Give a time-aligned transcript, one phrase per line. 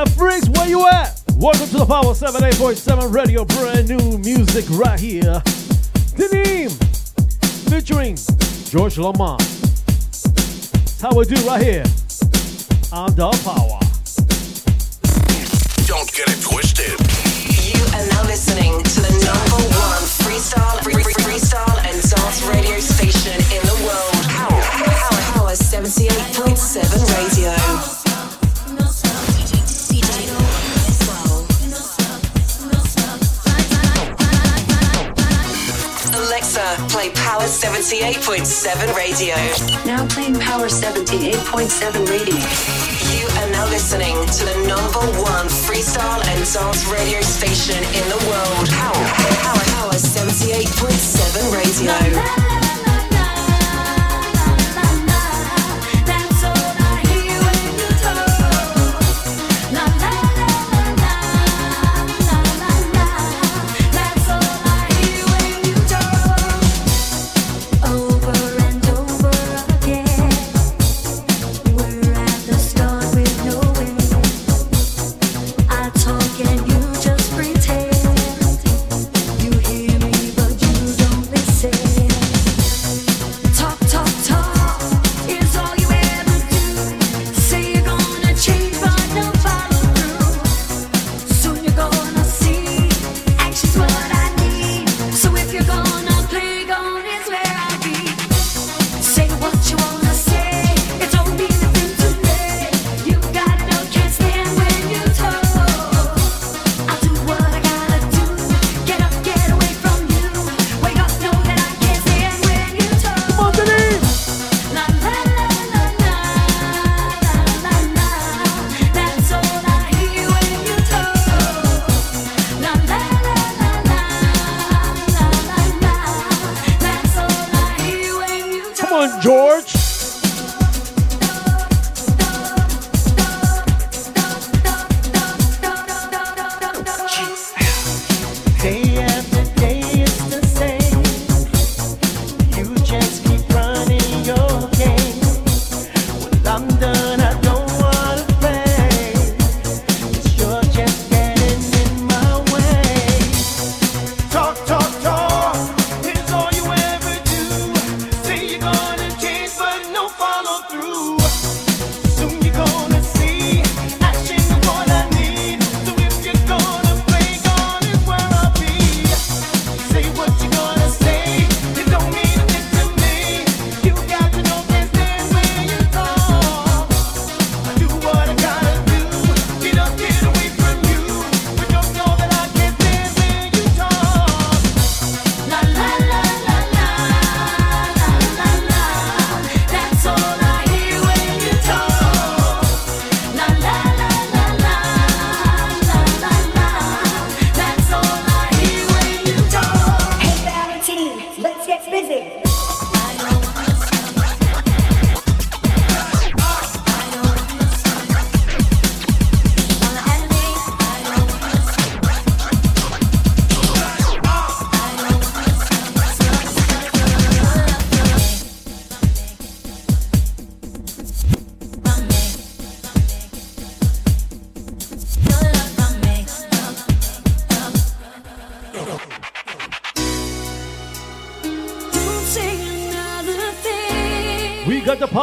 [0.00, 1.22] Alexa Freaks, where you at?
[1.36, 5.42] Welcome to the Power 78.7 Radio, brand new music right here.
[6.16, 6.70] Denim,
[7.68, 8.16] featuring
[8.64, 9.44] George LaMond.
[10.24, 11.84] That's how we do right here
[12.92, 13.76] on the Power.
[15.84, 16.96] Don't get it twisted.
[17.68, 22.80] You are now listening to the number one freestyle, free, free, freestyle and dance radio
[22.80, 24.16] station in the world.
[24.32, 27.99] Power, Power, Power 78.7 Radio.
[36.88, 39.34] Play Power 78.7 Radio.
[39.84, 42.36] Now playing Power 78.7 Radio.
[43.14, 48.20] You are now listening to the number one freestyle and dance radio station in the
[48.28, 48.68] world.
[48.70, 49.04] Power,
[49.42, 52.59] Power, Power 78.7 Radio.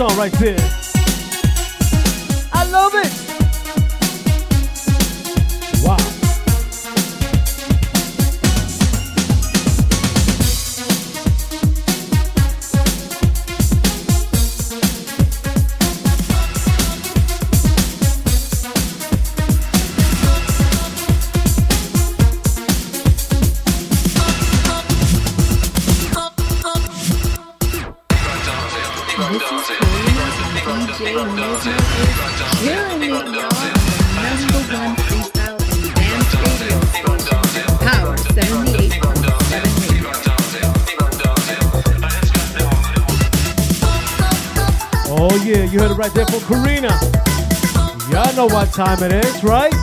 [0.00, 0.79] song right there.
[45.50, 46.96] You heard it right there from Karina.
[48.08, 49.74] Y'all know what time it is, right?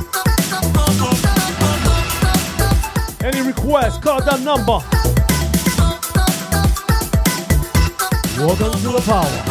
[3.21, 4.79] Any requests, call that number.
[8.39, 9.46] Welcome to the power.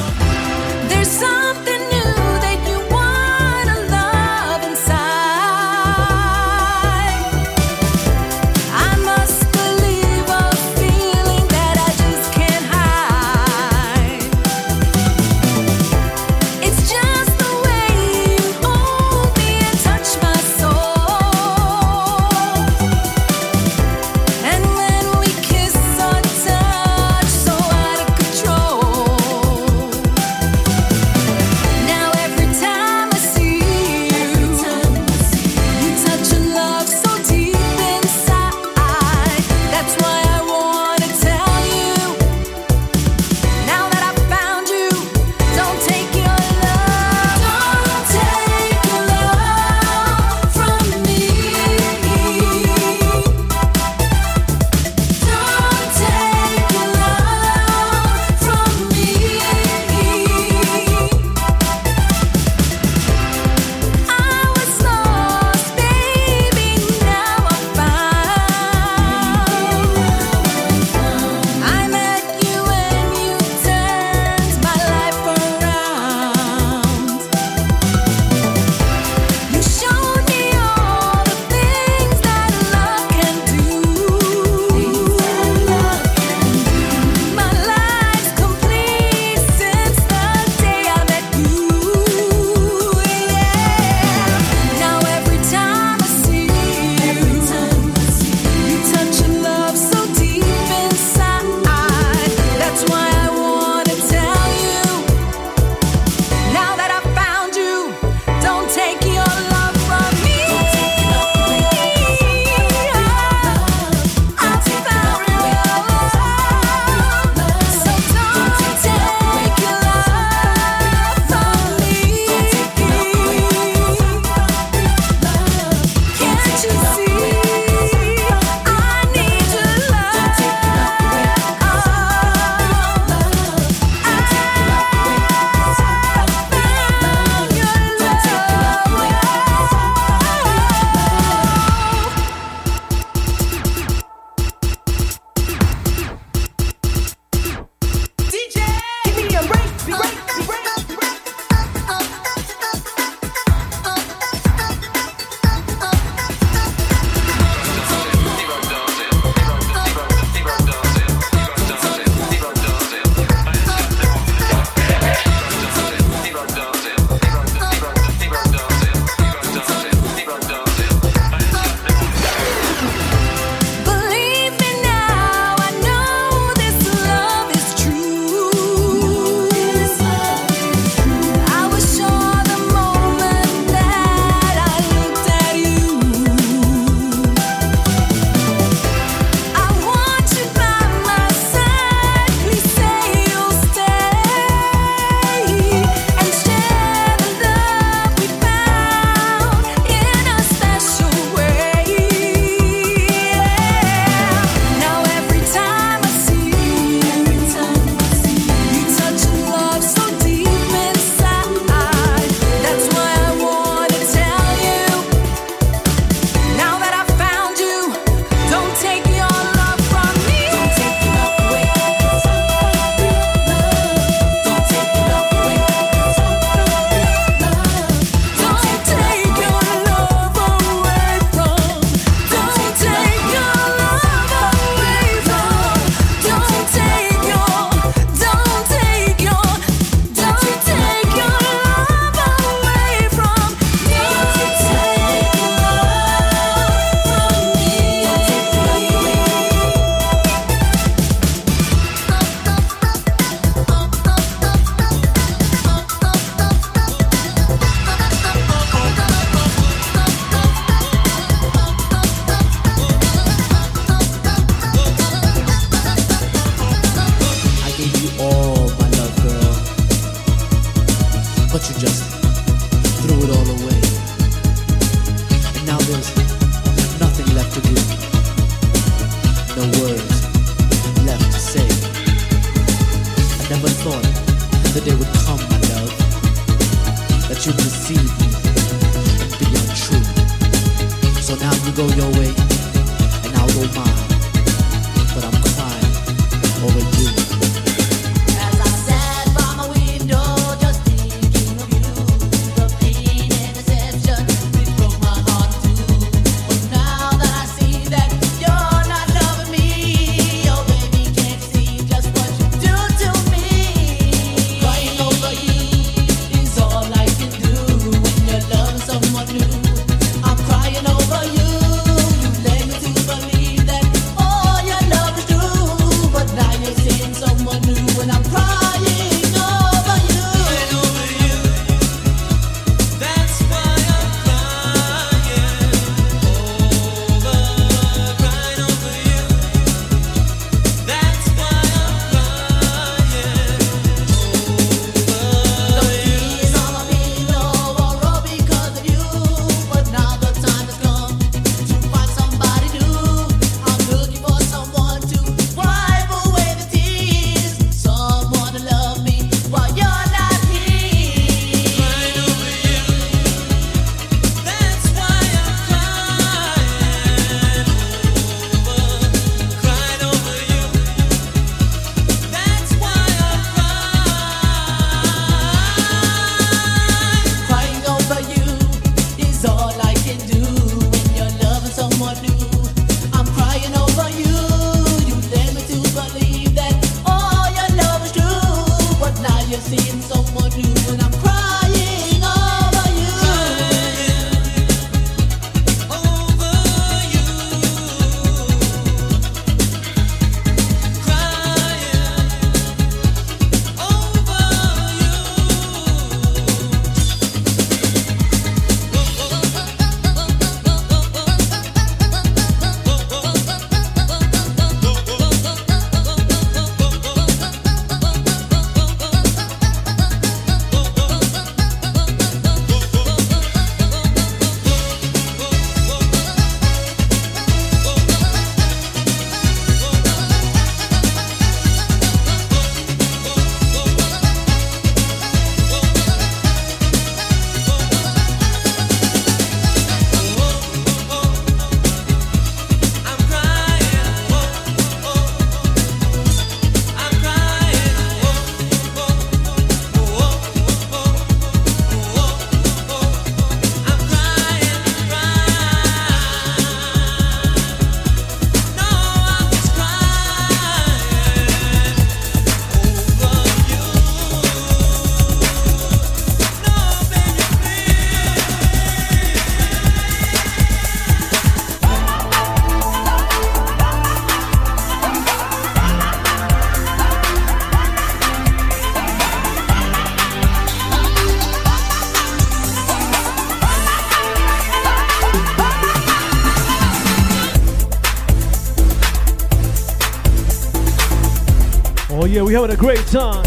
[492.56, 493.44] having a great time.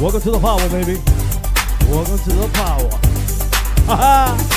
[0.00, 0.94] Welcome to the power, baby.
[1.90, 2.88] Welcome to the power.
[3.86, 4.51] Ha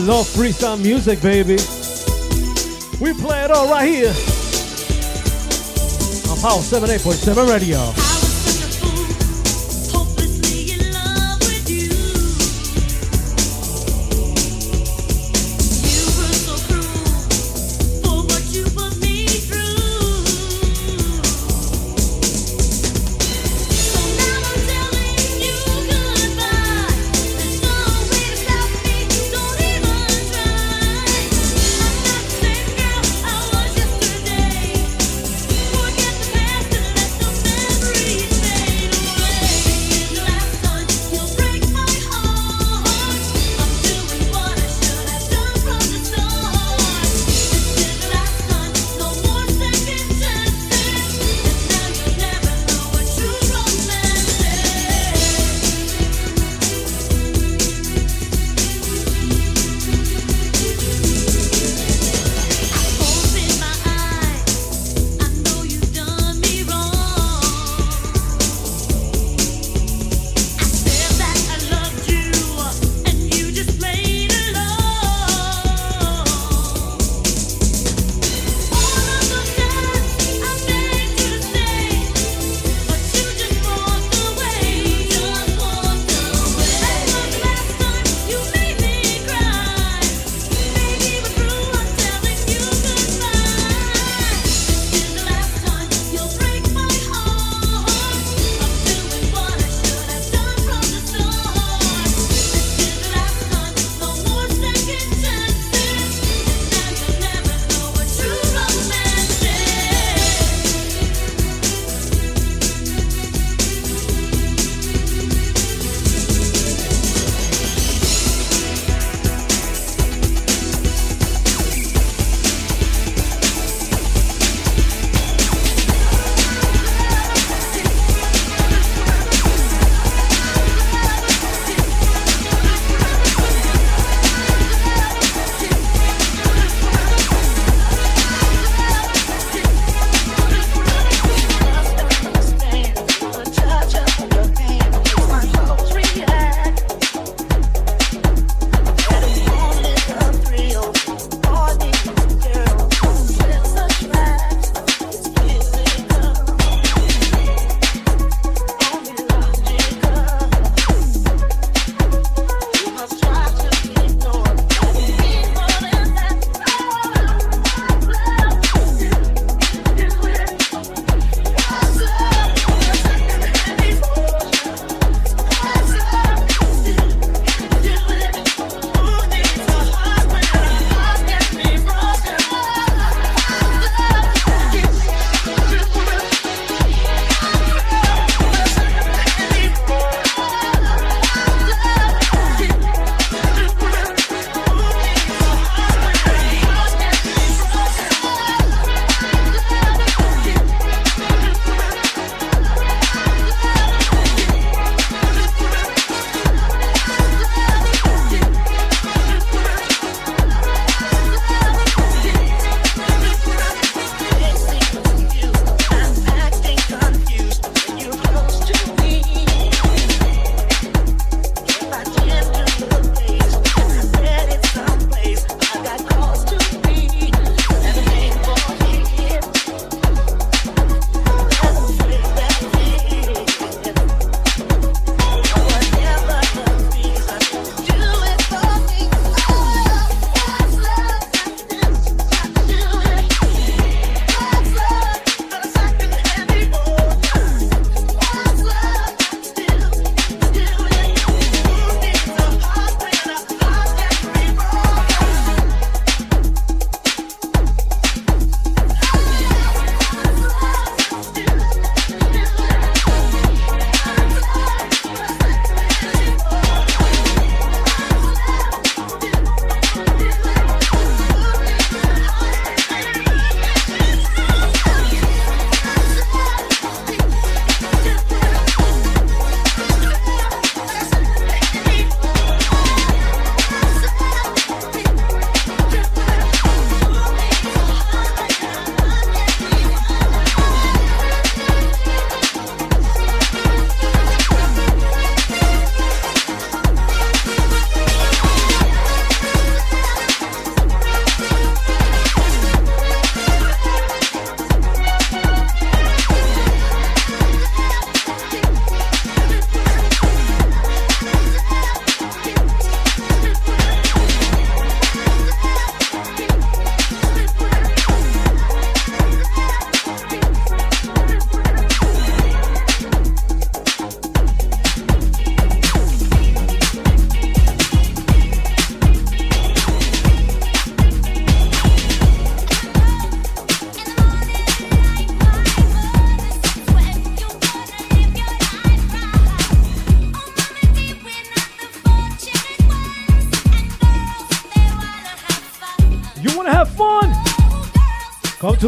[0.00, 1.56] love freestyle music, baby.
[3.00, 4.08] We play it all right here
[6.30, 8.09] on Power 78.7 Radio.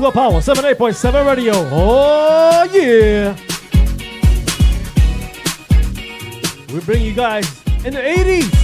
[0.03, 1.53] The Power 78.7 Radio.
[1.55, 3.37] Oh, yeah.
[6.75, 8.62] We bring you guys in the 80s.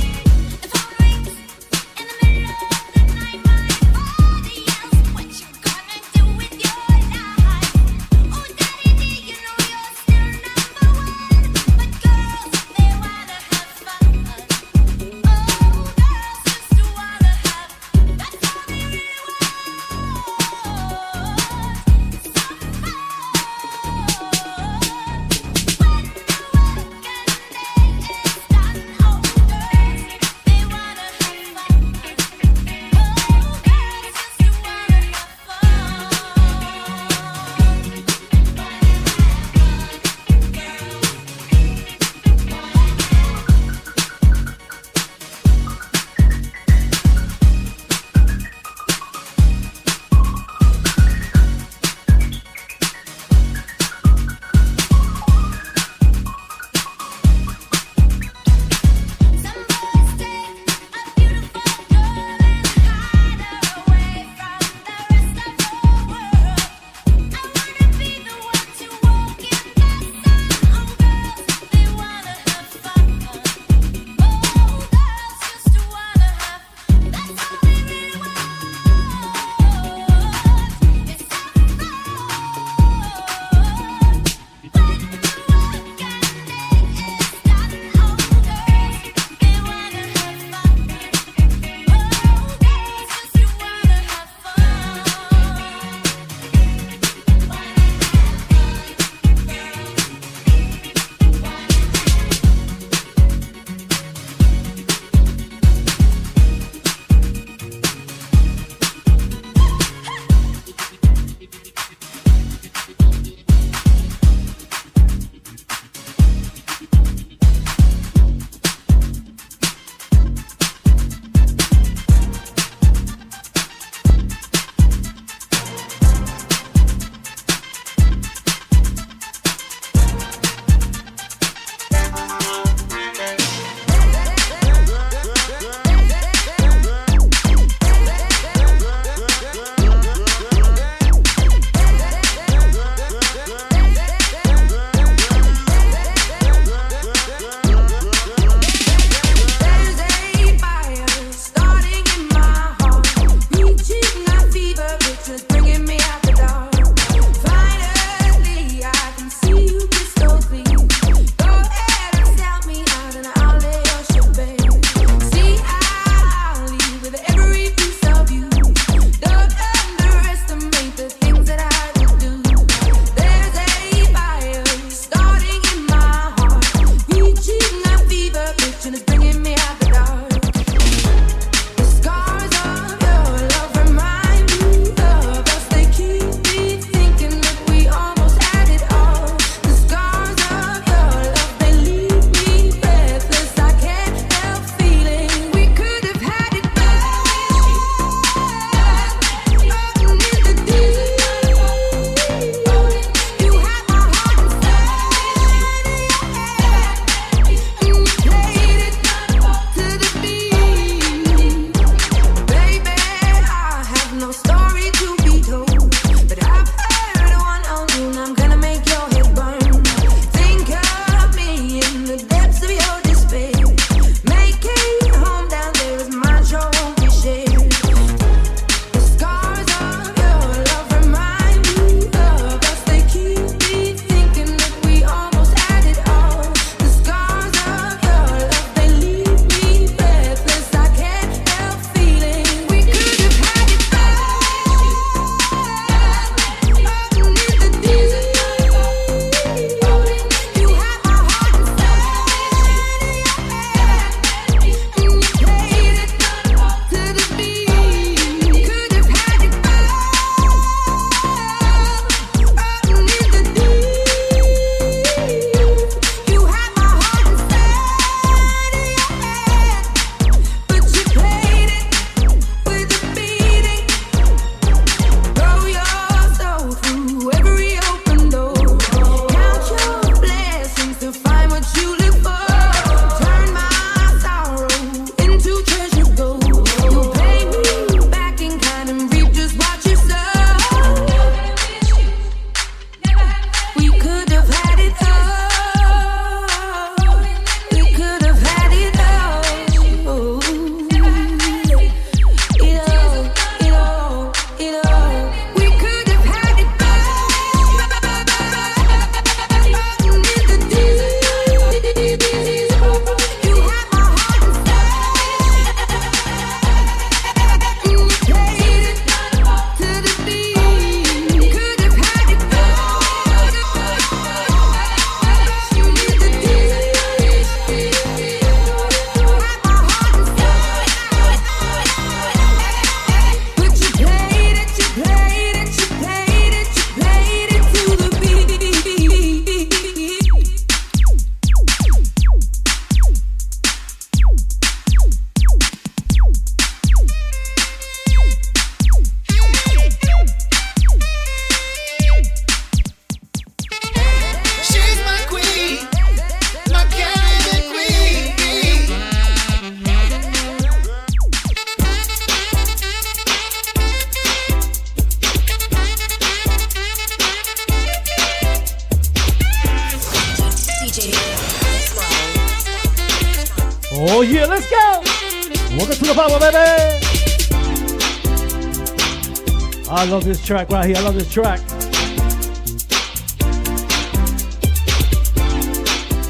[380.29, 380.97] this track right here.
[380.99, 381.61] I love this track.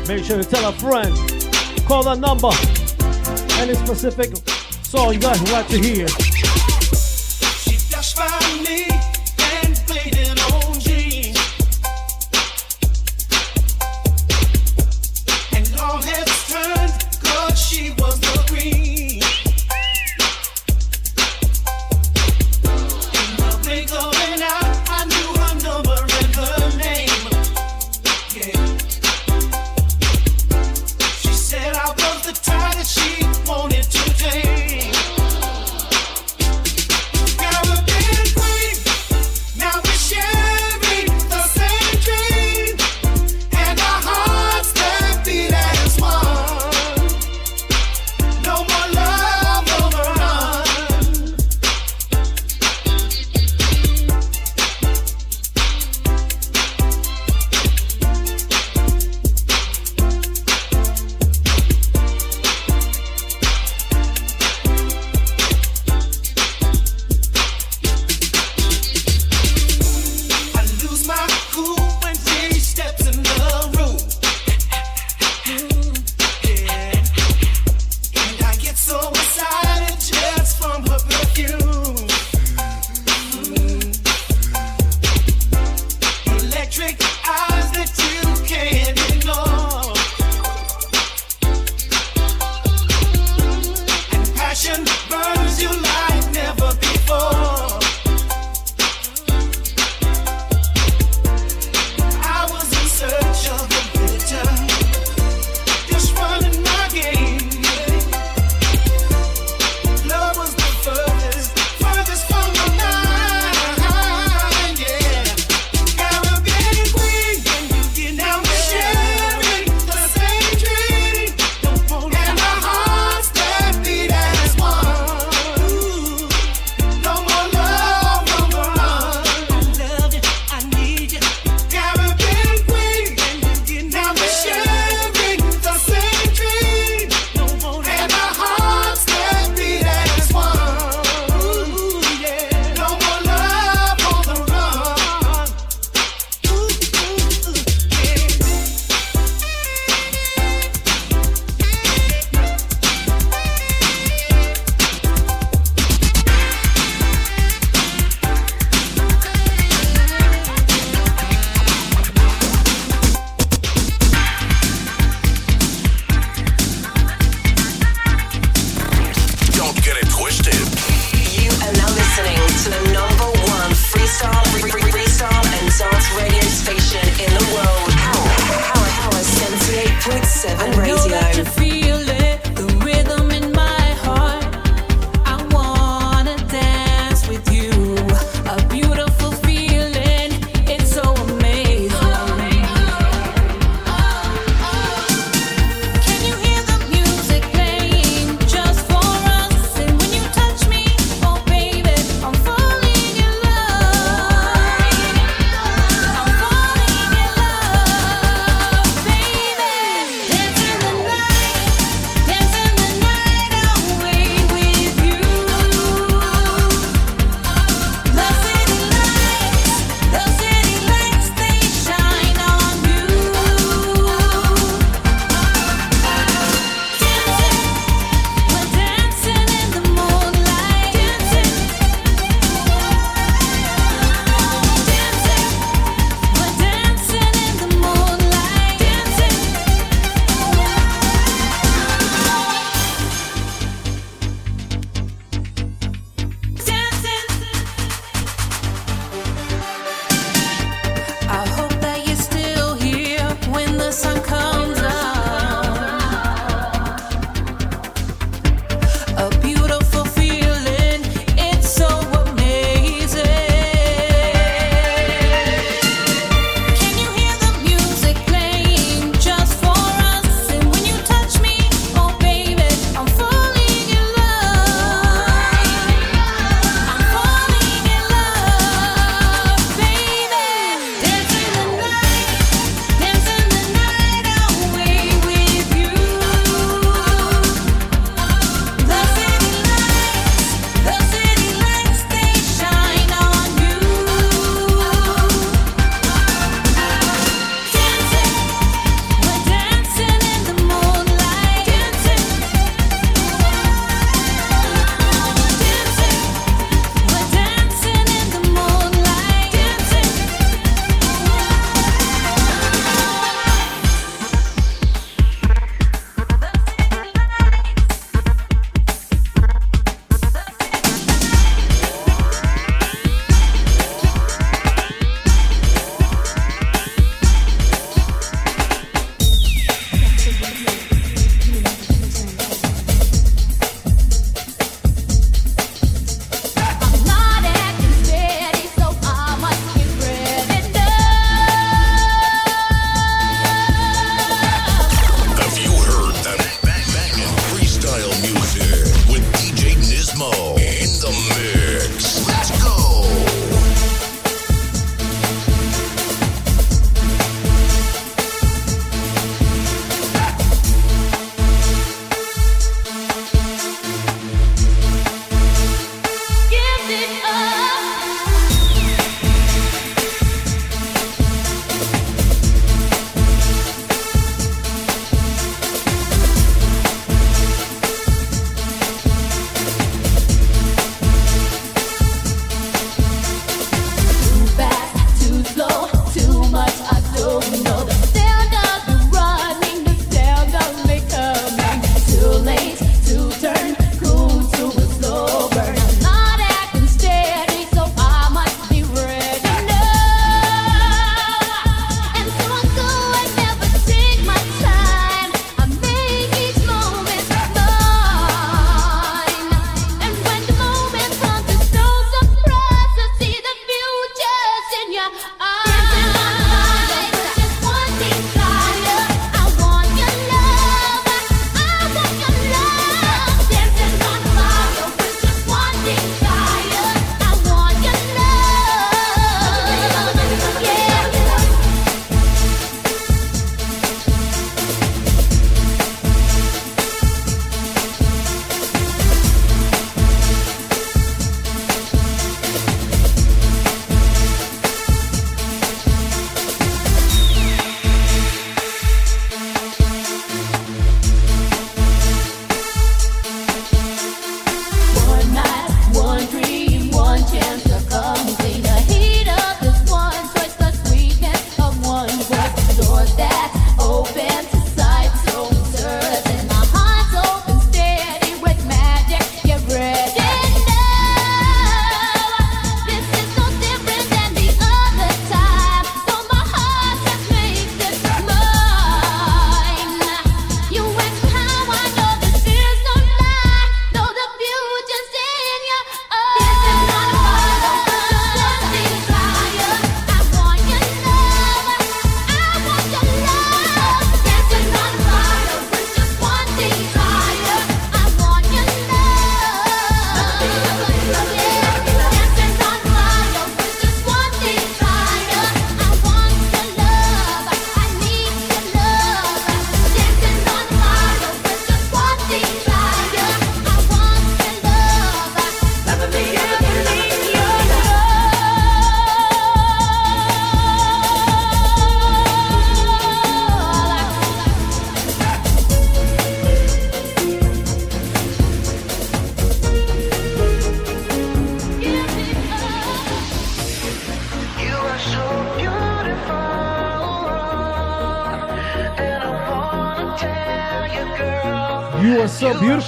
[0.07, 1.13] Make sure to tell a friend.
[1.85, 2.51] Call that number.
[3.61, 4.37] Any specific
[4.85, 6.07] song you guys want to hear.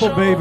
[0.00, 0.39] Beautiful, baby.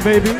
[0.00, 0.35] baby.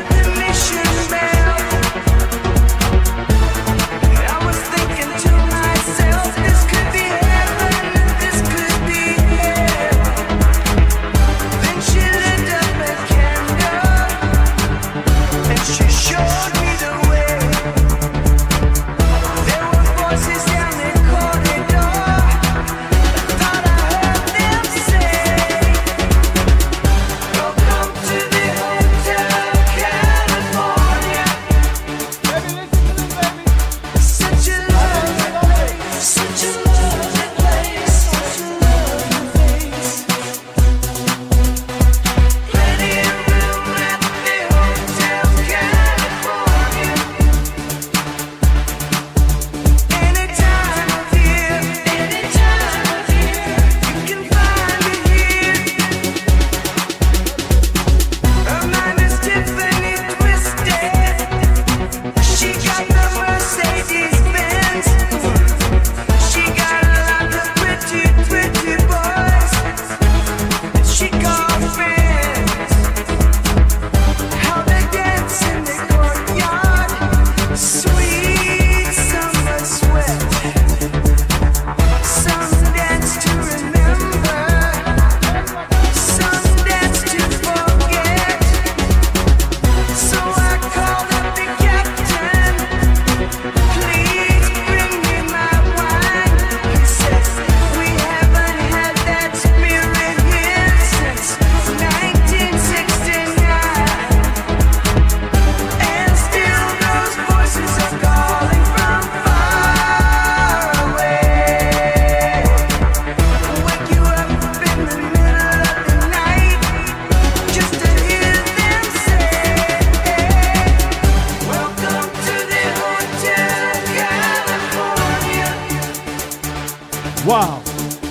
[127.27, 127.61] Wow.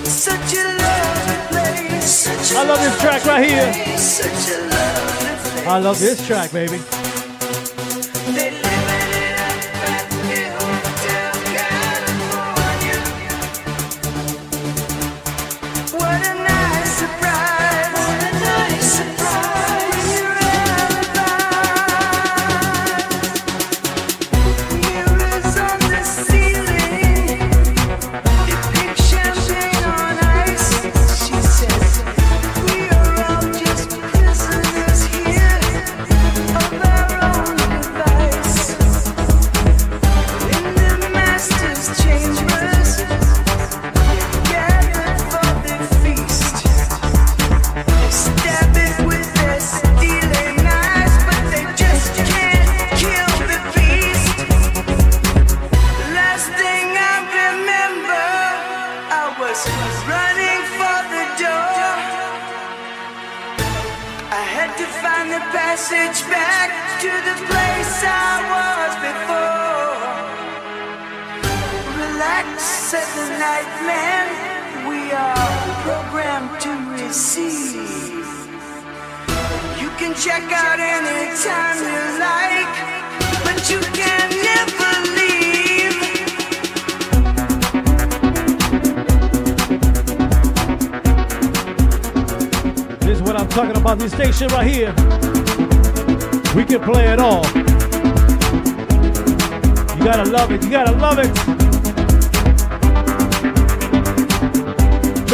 [0.03, 2.55] Such a lovely place.
[2.55, 3.73] I love this track right here.
[5.67, 6.77] I love this track, baby.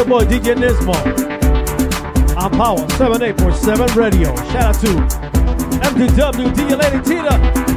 [0.06, 0.94] your boy DJ Nismo
[2.36, 4.34] on Power 7847 Radio.
[4.52, 4.88] Shout out to
[5.88, 7.73] MTW, DJ Lady Tina,